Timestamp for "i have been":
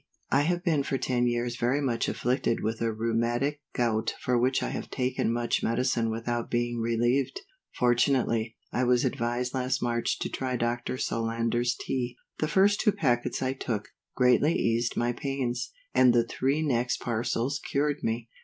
0.31-0.81